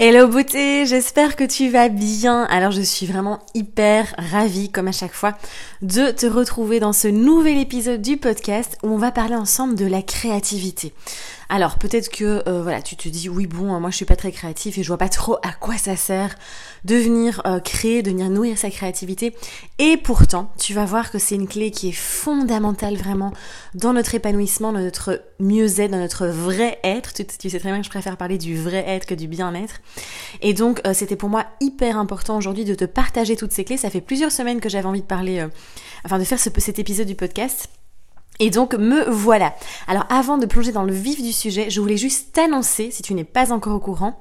[0.00, 2.44] Hello beauté, j'espère que tu vas bien.
[2.44, 5.36] Alors je suis vraiment hyper ravie, comme à chaque fois,
[5.82, 9.86] de te retrouver dans ce nouvel épisode du podcast où on va parler ensemble de
[9.86, 10.92] la créativité.
[11.50, 14.32] Alors peut-être que euh, voilà, tu te dis oui bon, moi je suis pas très
[14.32, 16.34] créatif et je vois pas trop à quoi ça sert
[16.84, 19.34] de venir euh, créer, de venir nourrir sa créativité.
[19.78, 23.32] Et pourtant, tu vas voir que c'est une clé qui est fondamentale vraiment
[23.74, 27.14] dans notre épanouissement, dans notre mieux-être, dans notre vrai être.
[27.14, 29.80] Tu, sais très bien que je préfère parler du vrai être que du bien-être.
[30.42, 33.78] Et donc euh, c'était pour moi hyper important aujourd'hui de te partager toutes ces clés.
[33.78, 35.46] Ça fait plusieurs semaines que j'avais envie de parler,
[36.04, 37.70] enfin de faire cet épisode du podcast.
[38.40, 39.54] Et donc me voilà.
[39.88, 43.14] Alors avant de plonger dans le vif du sujet, je voulais juste t'annoncer, si tu
[43.14, 44.18] n'es pas encore au courant,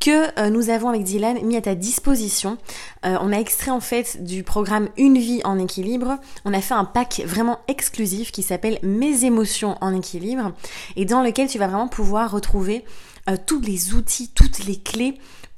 [0.00, 2.58] que euh, nous avons avec Dylan mis à ta disposition.
[3.06, 6.18] Euh, on a extrait en fait du programme Une vie en équilibre.
[6.44, 10.52] On a fait un pack vraiment exclusif qui s'appelle Mes émotions en équilibre
[10.96, 12.84] et dans lequel tu vas vraiment pouvoir retrouver
[13.30, 15.14] euh, tous les outils, toutes les clés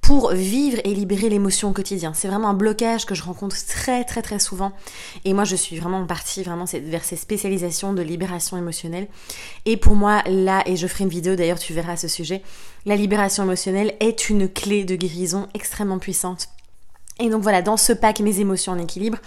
[0.06, 2.14] pour vivre et libérer l'émotion au quotidien.
[2.14, 4.70] C'est vraiment un blocage que je rencontre très très très souvent.
[5.24, 9.08] Et moi je suis vraiment partie vraiment vers ces spécialisations de libération émotionnelle.
[9.64, 12.42] Et pour moi là, et je ferai une vidéo d'ailleurs tu verras à ce sujet,
[12.84, 16.50] la libération émotionnelle est une clé de guérison extrêmement puissante.
[17.18, 19.18] Et donc voilà, dans ce pack Mes émotions en équilibre,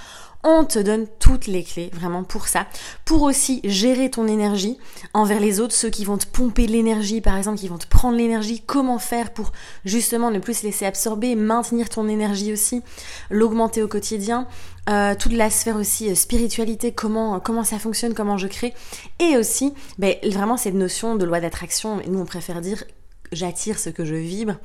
[0.44, 2.66] on te donne toutes les clés vraiment pour ça,
[3.04, 4.78] pour aussi gérer ton énergie
[5.14, 8.18] envers les autres, ceux qui vont te pomper l'énergie par exemple, qui vont te prendre
[8.18, 9.52] l'énergie, comment faire pour
[9.84, 12.82] justement ne plus se laisser absorber, maintenir ton énergie aussi,
[13.30, 14.48] l'augmenter au quotidien,
[14.90, 18.74] euh, toute la sphère aussi euh, spiritualité, comment, comment ça fonctionne, comment je crée,
[19.20, 22.86] et aussi ben, vraiment cette notion de loi d'attraction, nous on préfère dire
[23.32, 24.56] j'attire ce que je vibre,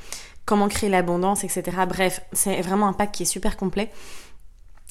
[0.44, 1.62] comment créer l'abondance, etc.
[1.88, 3.90] Bref, c'est vraiment un pack qui est super complet.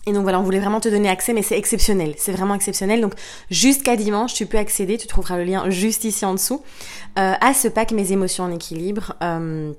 [0.06, 3.00] Et donc voilà, on voulait vraiment te donner accès, mais c'est exceptionnel, c'est vraiment exceptionnel.
[3.00, 3.14] Donc
[3.50, 6.62] jusqu'à dimanche, tu peux accéder, tu trouveras le lien juste ici en dessous,
[7.18, 9.16] euh, à ce pack Mes émotions en équilibre.
[9.24, 9.72] Euh,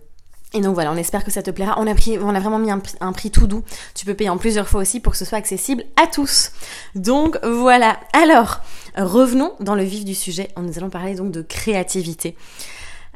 [0.55, 1.75] et donc voilà, on espère que ça te plaira.
[1.79, 1.95] On a,
[2.39, 3.65] vraiment mis un, prix tout doux.
[3.95, 6.53] Tu peux payer en plusieurs fois aussi pour que ce soit accessible à tous.
[6.95, 7.99] Donc voilà.
[8.13, 8.61] Alors,
[8.97, 10.49] revenons dans le vif du sujet.
[10.57, 12.37] Nous allons parler donc de créativité.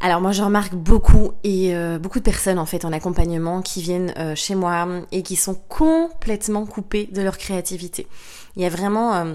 [0.00, 3.82] Alors moi je remarque beaucoup et euh, beaucoup de personnes en fait en accompagnement qui
[3.82, 8.06] viennent euh, chez moi et qui sont complètement coupées de leur créativité.
[8.54, 9.34] Il y a vraiment euh,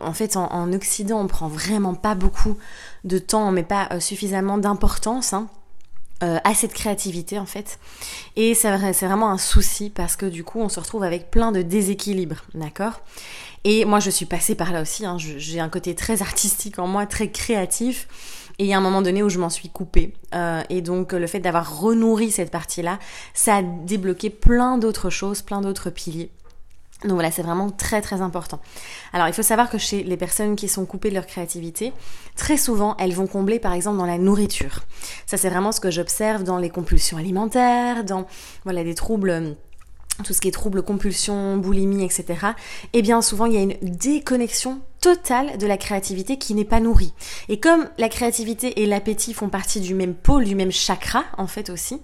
[0.00, 2.56] en fait en, Occident on prend vraiment pas beaucoup
[3.04, 5.48] de temps, met pas suffisamment d'importance hein,
[6.22, 7.78] à cette créativité en fait.
[8.36, 8.70] Et c'est
[9.06, 13.00] vraiment un souci parce que du coup on se retrouve avec plein de déséquilibres, d'accord?
[13.64, 15.18] Et moi je suis passée par là aussi, hein.
[15.18, 18.08] j'ai un côté très artistique en moi, très créatif.
[18.60, 20.12] Et il y a un moment donné où je m'en suis coupée.
[20.34, 22.98] Euh, et donc le fait d'avoir renourri cette partie-là,
[23.32, 26.30] ça a débloqué plein d'autres choses, plein d'autres piliers.
[27.04, 28.60] Donc voilà, c'est vraiment très très important.
[29.14, 31.94] Alors il faut savoir que chez les personnes qui sont coupées de leur créativité,
[32.36, 34.80] très souvent elles vont combler par exemple dans la nourriture.
[35.24, 38.26] Ça c'est vraiment ce que j'observe dans les compulsions alimentaires, dans
[38.64, 39.56] voilà des troubles
[40.22, 42.48] tout ce qui est troubles, compulsions, boulimie, etc.,
[42.92, 46.80] eh bien souvent il y a une déconnexion totale de la créativité qui n'est pas
[46.80, 47.12] nourrie.
[47.48, 51.46] Et comme la créativité et l'appétit font partie du même pôle, du même chakra en
[51.46, 52.00] fait aussi,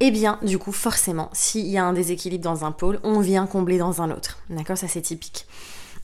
[0.00, 3.46] eh bien du coup forcément s'il y a un déséquilibre dans un pôle, on vient
[3.46, 4.38] combler dans un autre.
[4.50, 4.78] D'accord?
[4.78, 5.46] Ça c'est typique.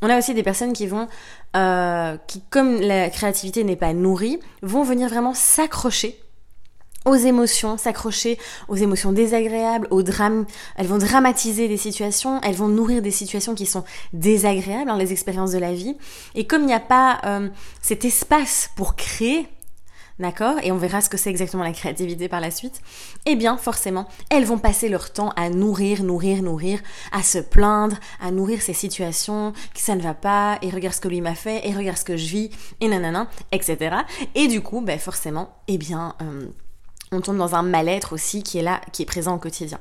[0.02, 1.08] On a aussi des personnes qui vont,
[1.56, 6.18] euh, qui comme la créativité n'est pas nourrie, vont venir vraiment s'accrocher
[7.04, 8.38] aux émotions, s'accrocher
[8.68, 10.46] aux émotions désagréables, aux drames.
[10.76, 15.12] Elles vont dramatiser des situations, elles vont nourrir des situations qui sont désagréables, dans les
[15.12, 15.96] expériences de la vie.
[16.34, 17.48] Et comme il n'y a pas euh,
[17.82, 19.46] cet espace pour créer,
[20.18, 22.80] d'accord Et on verra ce que c'est exactement la créativité par la suite.
[23.26, 26.80] Eh bien, forcément, elles vont passer leur temps à nourrir, nourrir, nourrir,
[27.12, 31.00] à se plaindre, à nourrir ces situations, que ça ne va pas, et regarde ce
[31.00, 32.50] que lui m'a fait, et regarde ce que je vis,
[32.80, 33.96] et nanana, etc.
[34.34, 36.14] Et du coup, ben forcément, eh bien...
[36.22, 36.46] Euh,
[37.14, 39.78] on tombe dans un mal-être aussi qui est là, qui est présent au quotidien.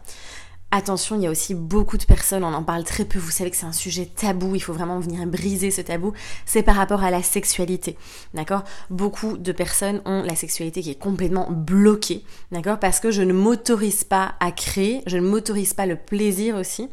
[0.75, 3.51] Attention, il y a aussi beaucoup de personnes, on en parle très peu, vous savez
[3.51, 6.13] que c'est un sujet tabou, il faut vraiment venir briser ce tabou,
[6.47, 7.95] c'est par rapport à la sexualité,
[8.33, 8.63] d'accord?
[8.89, 12.79] Beaucoup de personnes ont la sexualité qui est complètement bloquée, d'accord?
[12.79, 16.89] Parce que je ne m'autorise pas à créer, je ne m'autorise pas le plaisir aussi,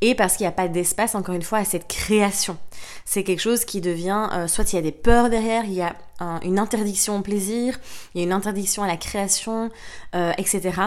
[0.00, 2.56] et parce qu'il n'y a pas d'espace, encore une fois, à cette création.
[3.04, 5.82] C'est quelque chose qui devient, euh, soit il y a des peurs derrière, il y
[5.82, 5.96] a
[6.42, 7.78] une interdiction au plaisir,
[8.14, 9.70] il y a une interdiction à la création,
[10.14, 10.80] euh, etc.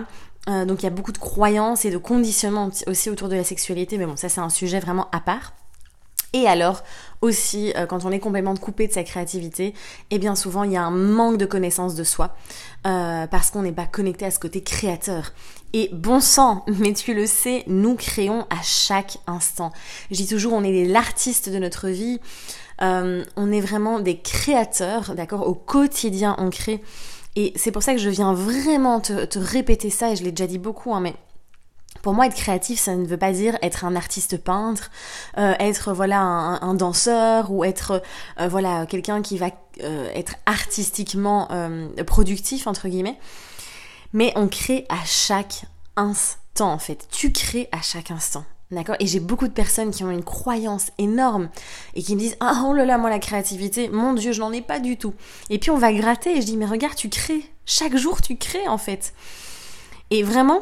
[0.49, 3.43] Euh, donc il y a beaucoup de croyances et de conditionnements aussi autour de la
[3.43, 5.53] sexualité, mais bon, ça c'est un sujet vraiment à part.
[6.33, 6.83] Et alors,
[7.21, 9.73] aussi, euh, quand on est complètement coupé de sa créativité, et
[10.11, 12.35] eh bien souvent, il y a un manque de connaissance de soi,
[12.87, 15.33] euh, parce qu'on n'est pas connecté à ce côté créateur.
[15.73, 19.71] Et bon sang, mais tu le sais, nous créons à chaque instant.
[20.09, 22.19] Je dis toujours, on est l'artiste de notre vie,
[22.81, 25.47] euh, on est vraiment des créateurs, d'accord?
[25.47, 26.81] Au quotidien, on crée.
[27.35, 30.47] Et c'est pour ça que je viens vraiment te, répéter ça, et je l'ai déjà
[30.47, 31.13] dit beaucoup, hein, mais
[32.01, 34.91] pour moi, être créatif, ça ne veut pas dire être un artiste peintre,
[35.37, 38.01] euh, être voilà un, danseur ou être
[38.39, 39.49] euh, voilà quelqu'un qui va
[40.13, 41.47] être artistiquement
[42.05, 43.17] productif entre guillemets.
[44.13, 45.65] Mais on crée à chaque
[45.95, 47.07] instant en fait.
[47.09, 48.45] Tu crées à chaque instant.
[48.71, 48.95] D'accord?
[49.01, 51.49] Et j'ai beaucoup de personnes qui ont une croyance énorme
[51.93, 54.53] et qui me disent Ah oh là là, moi la créativité, mon Dieu, je n'en
[54.53, 55.13] ai pas du tout.
[55.49, 57.43] Et puis on va gratter et je dis Mais regarde, tu crées.
[57.65, 59.13] Chaque jour, tu crées en fait.
[60.09, 60.61] Et vraiment,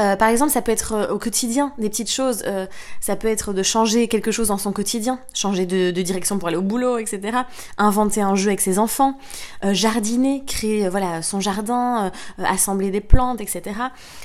[0.00, 2.42] euh, par exemple, ça peut être euh, au quotidien, des petites choses.
[2.46, 2.66] Euh,
[3.00, 6.56] ça peut être de changer quelque chose dans son quotidien, changer de, direction pour aller
[6.56, 7.38] au boulot, etc.
[7.78, 9.16] Inventer un jeu avec ses enfants,
[9.62, 13.62] jardiner, créer voilà son jardin, assembler des plantes, etc.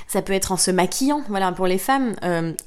[0.08, 2.14] Ça peut être en se maquillant, voilà pour les femmes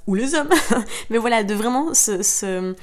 [0.08, 0.50] ou les hommes.
[1.12, 2.74] Mais voilà, de vraiment se,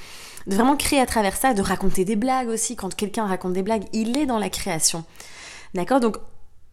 [0.47, 2.77] de vraiment créer à travers ça, de raconter des blagues aussi.
[2.77, 5.05] Quand quelqu'un raconte des blagues, il est dans la création.
[5.75, 5.99] D'accord?
[5.99, 6.19] Donc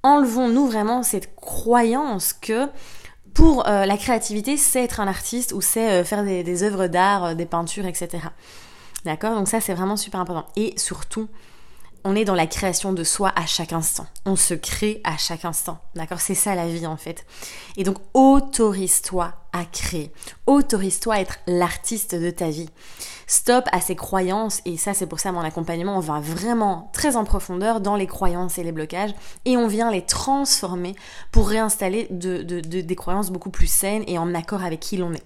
[0.04, 2.68] enlevons-nous vraiment cette croyance que
[3.38, 7.24] pour euh, la créativité, c'est être un artiste ou c'est euh, faire des, œuvres d'art,
[7.24, 8.30] euh, des peintures, etc.
[9.06, 9.36] D'accord?
[9.36, 10.48] Donc ça, c'est vraiment super important.
[10.56, 11.28] Et surtout,
[12.08, 14.08] on est dans la création de soi à chaque instant.
[14.26, 15.80] On se crée à chaque instant.
[15.94, 16.22] D'accord?
[16.22, 17.26] C'est ça la vie en fait.
[17.76, 20.14] Et donc autorise-toi à créer.
[20.46, 22.70] Autorise-toi à être l'artiste de ta vie.
[23.28, 27.18] Stop à ces croyances, et ça c'est pour ça mon accompagnement, on va vraiment très
[27.18, 29.14] en profondeur dans les croyances et les blocages,
[29.44, 30.96] et on vient les transformer
[31.34, 35.26] pour réinstaller des croyances beaucoup plus saines et en accord avec qui l'on est.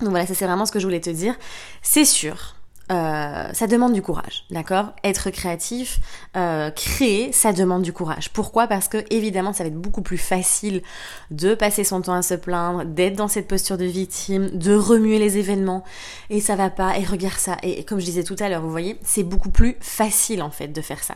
[0.00, 1.34] Donc voilà, ça c'est vraiment ce que je voulais te dire.
[1.80, 2.56] C'est sûr,
[2.90, 4.92] euh, ça demande du courage, d'accord?
[5.04, 6.00] Être créatif,
[6.36, 8.30] euh, créer, ça demande du courage.
[8.30, 8.66] Pourquoi?
[8.66, 10.82] Parce que évidemment, ça va être beaucoup plus facile
[11.30, 15.20] de passer son temps à se plaindre, d'être dans cette posture de victime, de remuer
[15.20, 15.84] les événements
[16.30, 17.56] et ça va pas et regarde ça.
[17.62, 20.68] Et comme je disais tout à l'heure, vous voyez, c'est beaucoup plus facile en fait
[20.68, 21.14] de faire ça.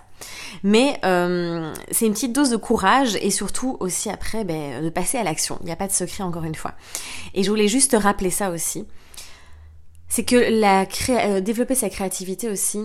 [0.62, 5.18] Mais euh, c'est une petite dose de courage et surtout aussi après ben, de passer
[5.18, 5.58] à l'action.
[5.62, 6.74] Il n'y a pas de secret encore une fois.
[7.34, 8.86] Et je voulais juste rappeler ça aussi
[10.14, 12.78] c'est que la euh, développer sa créativité aussi,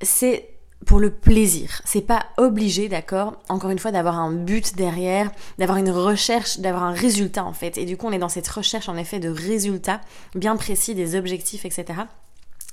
[0.00, 0.48] c'est
[0.86, 1.82] pour le plaisir.
[1.84, 6.84] C'est pas obligé, d'accord, encore une fois, d'avoir un but derrière, d'avoir une recherche, d'avoir
[6.84, 7.76] un résultat en fait.
[7.76, 10.00] Et du coup, on est dans cette recherche en effet de résultats
[10.34, 11.84] bien précis, des objectifs, etc.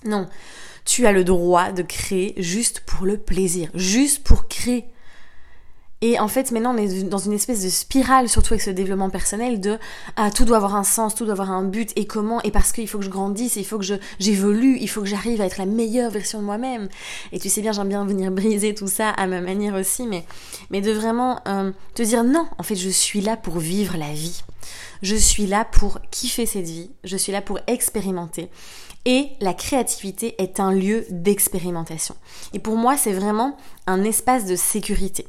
[0.05, 0.29] Non,
[0.85, 4.85] tu as le droit de créer juste pour le plaisir, juste pour créer.
[6.05, 9.09] Et en fait, maintenant, on est dans une espèce de spirale, surtout avec ce développement
[9.09, 9.77] personnel, de
[10.17, 12.73] ah, tout doit avoir un sens, tout doit avoir un but, et comment, et parce
[12.73, 13.85] qu'il faut que je grandisse, il faut que
[14.19, 16.89] j'évolue, il faut que j'arrive à être la meilleure version de moi-même.
[17.31, 20.25] Et tu sais bien, j'aime bien venir briser tout ça à ma manière aussi, mais,
[20.71, 24.11] mais de vraiment euh, te dire non, en fait, je suis là pour vivre la
[24.11, 24.43] vie.
[25.03, 28.49] Je suis là pour kiffer cette vie, je suis là pour expérimenter.
[29.05, 32.15] Et la créativité est un lieu d'expérimentation.
[32.51, 33.55] Et pour moi, c'est vraiment
[33.87, 35.27] un espace de sécurité.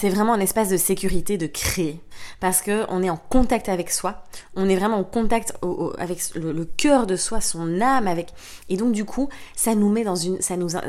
[0.00, 2.00] C'est vraiment un espace de sécurité de créer.
[2.38, 4.22] Parce que on est en contact avec soi,
[4.54, 5.54] on est vraiment en contact
[5.98, 8.32] avec le, cœur de soi, son âme avec.
[8.68, 10.82] Et donc du coup ça nous met dans une ça nous ça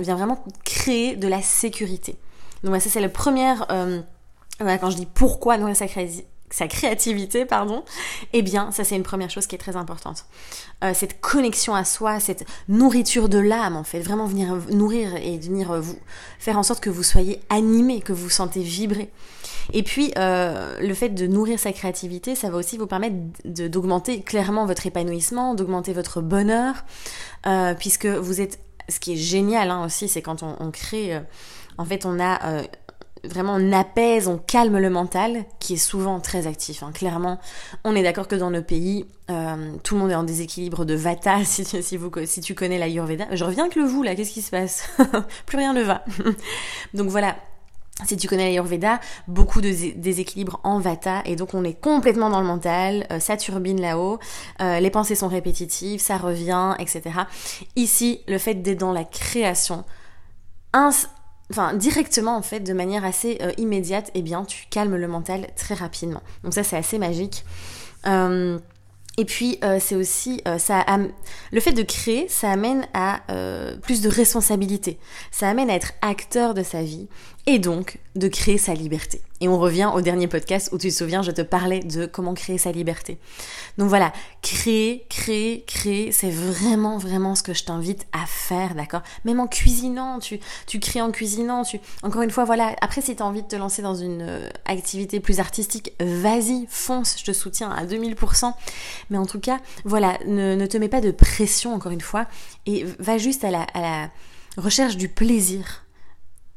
[0.00, 2.16] vient vraiment créer de la sécurité.
[2.62, 4.02] Donc ça c'est le premier euh,
[4.58, 7.84] quand je dis pourquoi nous ça crée sa créativité, pardon,
[8.32, 10.26] eh bien, ça c'est une première chose qui est très importante.
[10.84, 15.38] Euh, cette connexion à soi, cette nourriture de l'âme, en fait, vraiment venir nourrir et
[15.38, 15.98] venir euh, vous
[16.38, 19.10] faire en sorte que vous soyez animé, que vous vous sentez vibrer.
[19.72, 24.22] Et puis, euh, le fait de nourrir sa créativité, ça va aussi vous permettre d'augmenter
[24.22, 26.84] clairement votre épanouissement, d'augmenter votre bonheur,
[27.78, 31.20] puisque vous êtes, ce qui est génial hein, aussi, c'est quand on, on crée,
[31.78, 32.62] en fait, on a
[33.28, 36.82] vraiment on apaise, on calme le mental, qui est souvent très actif.
[36.82, 36.90] Hein.
[36.92, 37.38] Clairement,
[37.84, 40.94] on est d'accord que dans nos pays, euh, tout le monde est en déséquilibre de
[40.94, 43.26] Vata, si, si, vous, si tu connais la Yurveda.
[43.32, 44.88] Je reviens que le vous, là, qu'est-ce qui se passe
[45.46, 46.04] Plus rien ne va.
[46.94, 47.36] donc voilà,
[48.04, 52.28] si tu connais la Yurveda, beaucoup de déséquilibre en Vata, et donc on est complètement
[52.28, 54.18] dans le mental, euh, ça turbine là-haut,
[54.60, 57.02] euh, les pensées sont répétitives, ça revient, etc.
[57.74, 59.84] Ici, le fait d'être dans la création,
[61.50, 65.48] enfin directement en fait, de manière assez euh, immédiate, eh bien tu calmes le mental
[65.56, 66.22] très rapidement.
[66.42, 67.44] Donc ça c'est assez magique.
[68.06, 68.58] Euh,
[69.18, 70.84] et puis euh, c'est aussi ça
[71.50, 73.20] le fait de créer, ça amène à
[73.82, 74.98] plus de responsabilité.
[75.30, 77.08] Ça amène à être acteur de sa vie
[77.46, 79.20] et donc de créer sa liberté.
[79.40, 82.34] Et on revient au dernier podcast où tu te souviens, je te parlais de comment
[82.34, 83.18] créer sa liberté.
[83.78, 84.12] Donc voilà,
[84.42, 89.02] créer, créer, créer, c'est vraiment, vraiment ce que je t'invite à faire, d'accord?
[89.24, 91.78] Même en cuisinant, tu, tu crées en cuisinant, tu...
[92.02, 94.48] Encore une fois, voilà, après si tu as envie de te lancer dans une euh,
[94.64, 98.52] activité plus artistique, vas-y, fonce, je te soutiens à 2000%.
[99.10, 102.26] Mais en tout cas, voilà, ne, ne te mets pas de pression, encore une fois,
[102.64, 104.10] et va juste à la, à la
[104.56, 105.85] recherche du plaisir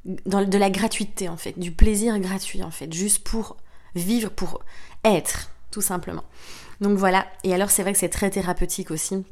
[0.05, 3.57] de la gratuité en fait, du plaisir gratuit en fait, juste pour
[3.95, 4.63] vivre, pour
[5.03, 6.23] être, tout simplement.
[6.81, 9.23] Donc voilà, et alors c'est vrai que c'est très thérapeutique aussi.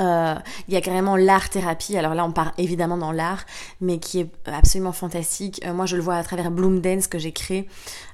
[0.00, 0.34] Euh,
[0.68, 1.96] il y a carrément l'art thérapie.
[1.96, 3.44] Alors là, on part évidemment dans l'art,
[3.80, 5.60] mais qui est absolument fantastique.
[5.66, 7.68] Euh, moi, je le vois à travers Bloom Dance que j'ai créé.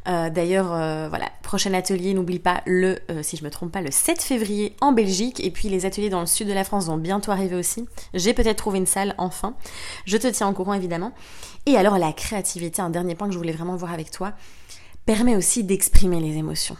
[0.08, 0.68] Euh, d'ailleurs,
[1.08, 4.92] voilà, prochain atelier, n'oublie pas le, si je me trompe pas, le 7 février en
[4.92, 5.40] Belgique.
[5.44, 7.86] Et puis les ateliers dans le sud de la France vont bientôt arriver aussi.
[8.14, 9.54] J'ai peut-être trouvé une salle enfin.
[10.04, 11.12] Je te tiens au courant évidemment.
[11.66, 14.32] Et alors la créativité, un dernier point que je voulais vraiment voir avec toi,
[15.06, 16.76] permet aussi d'exprimer les émotions.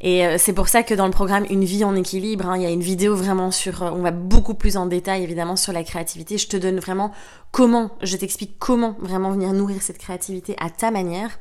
[0.00, 2.62] Et euh, c'est pour ça que dans le programme Une vie en équilibre, hein, il
[2.62, 5.72] y a une vidéo vraiment sur, euh, on va beaucoup plus en détail évidemment sur
[5.72, 6.38] la créativité.
[6.38, 7.12] Je te donne vraiment
[7.50, 11.38] comment, je t'explique comment vraiment venir nourrir cette créativité à ta manière.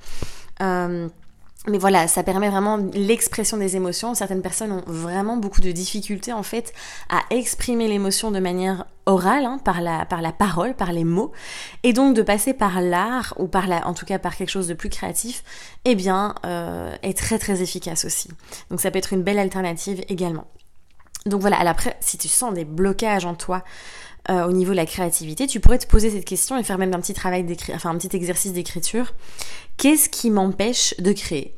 [0.62, 1.10] Euh,
[1.68, 4.14] mais voilà, ça permet vraiment l'expression des émotions.
[4.14, 6.74] Certaines personnes ont vraiment beaucoup de difficultés en fait
[7.10, 11.32] à exprimer l'émotion de manière orale, hein, par, la, par la parole, par les mots.
[11.84, 14.68] Et donc de passer par l'art, ou par la, en tout cas par quelque chose
[14.68, 15.44] de plus créatif,
[15.86, 18.30] eh bien, euh, est très très efficace aussi.
[18.70, 20.48] Donc ça peut être une belle alternative également.
[21.26, 23.64] Donc voilà, après, si tu sens des blocages en toi,
[24.30, 26.94] euh, au niveau de la créativité, tu pourrais te poser cette question et faire même
[26.94, 29.14] un petit travail enfin un petit exercice d'écriture.
[29.78, 31.56] Qu'est-ce qui m'empêche de créer?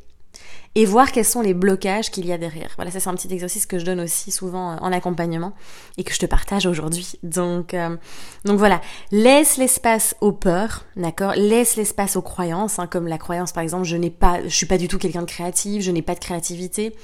[0.74, 2.70] Et voir quels sont les blocages qu'il y a derrière.
[2.76, 5.54] Voilà, ça c'est un petit exercice que je donne aussi souvent euh, en accompagnement
[5.96, 7.12] et que je te partage aujourd'hui.
[7.22, 7.96] Donc, euh,
[8.44, 11.32] donc voilà, laisse l'espace aux peurs, d'accord?
[11.36, 14.66] Laisse l'espace aux croyances, hein, comme la croyance par exemple, je n'ai pas, je suis
[14.66, 16.94] pas du tout quelqu'un de créatif, je n'ai pas de créativité.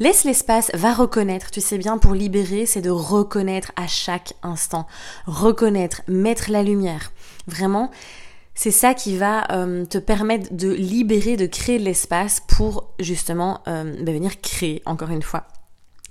[0.00, 1.50] Laisse l'espace, va reconnaître.
[1.50, 4.86] Tu sais bien, pour libérer, c'est de reconnaître à chaque instant.
[5.26, 7.12] Reconnaître, mettre la lumière.
[7.46, 7.90] Vraiment,
[8.54, 13.60] c'est ça qui va euh, te permettre de libérer, de créer de l'espace pour justement
[13.66, 15.46] ben, venir créer, encore une fois.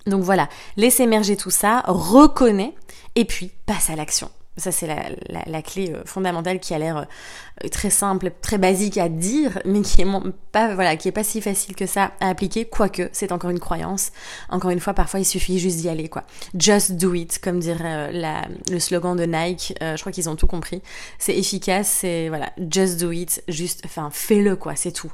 [0.05, 2.75] Donc voilà, laisse émerger tout ça, reconnais
[3.15, 4.29] et puis passe à l'action.
[4.59, 9.09] Ça, c'est la, clé euh, fondamentale qui a l'air euh, très simple, très basique à
[9.09, 10.07] dire, mais qui est
[10.51, 13.59] pas, voilà, qui est pas si facile que ça à appliquer, quoique c'est encore une
[13.59, 14.11] croyance.
[14.49, 16.23] Encore une fois, parfois il suffit juste d'y aller, quoi.
[16.57, 19.73] Just do it, comme dirait euh, le slogan de Nike.
[19.81, 20.81] je crois qu'ils ont tout compris.
[21.17, 25.11] C'est efficace, c'est voilà, just do it, juste, enfin, fais-le, quoi, c'est tout.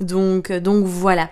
[0.00, 1.30] Donc, donc voilà.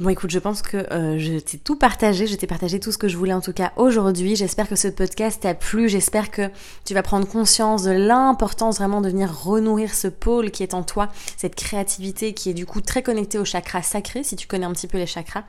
[0.00, 2.96] Bon écoute, je pense que euh, je t'ai tout partagé, je t'ai partagé tout ce
[2.96, 4.34] que je voulais en tout cas aujourd'hui.
[4.34, 6.50] J'espère que ce podcast t'a plu, j'espère que
[6.86, 10.84] tu vas prendre conscience de l'importance vraiment de venir renourrir ce pôle qui est en
[10.84, 14.64] toi, cette créativité qui est du coup très connectée au chakra sacré, si tu connais
[14.64, 15.44] un petit peu les chakras.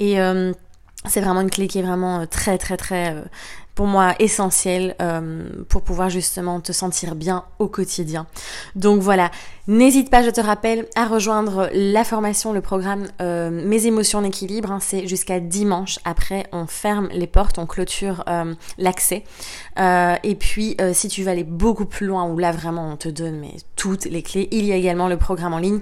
[0.00, 0.52] Et euh,
[1.06, 3.14] c'est vraiment une clé qui est vraiment euh, très très très
[3.78, 8.26] pour moi essentielle euh, pour pouvoir justement te sentir bien au quotidien.
[8.74, 9.30] Donc voilà,
[9.68, 14.72] n'hésite pas, je te rappelle, à rejoindre la formation, le programme Mes émotions en équilibre.
[14.72, 16.00] Hein, c'est jusqu'à dimanche.
[16.04, 18.24] Après, on ferme les portes, on clôture
[18.78, 19.22] l'accès.
[19.78, 23.38] et puis, si tu veux aller beaucoup plus loin, où là vraiment on te donne
[23.38, 25.80] mais, toutes les clés, il y a également le programme en ligne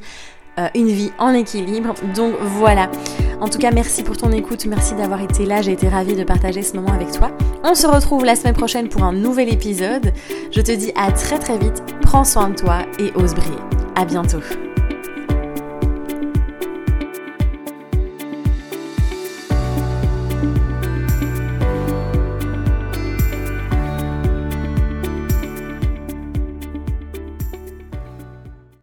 [0.59, 1.95] euh, une vie en équilibre.
[2.15, 2.91] Donc voilà.
[3.41, 6.25] En tout cas, merci pour ton écoute, merci d'avoir été là, j'ai été ravie de
[6.25, 7.31] partager ce moment avec toi.
[7.65, 10.13] On se retrouve la semaine prochaine pour un nouvel épisode.
[10.51, 13.59] Je te dis à très très vite, prends soin de toi et ose briller.
[13.95, 14.41] À bientôt.